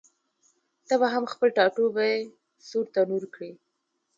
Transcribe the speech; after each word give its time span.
ته 0.87 0.93
به 0.99 1.07
هم 1.13 1.23
خپل 1.33 1.49
ټاټوبی 1.57 2.15
سور 2.67 2.85
تنور 2.93 3.23
کړې؟ 3.33 3.51